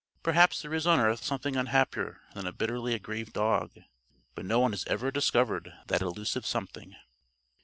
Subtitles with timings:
[0.23, 3.77] Perhaps there is on earth something unhappier than a bitterly aggrieved dog.
[4.33, 6.95] But no one has ever discovered that elusive something.